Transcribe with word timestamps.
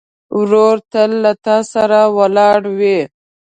ورور 0.39 0.75
تل 0.91 1.11
له 1.23 1.33
تا 1.45 1.57
سره 1.71 1.99
ولاړ 2.17 2.61
وي. 2.79 2.99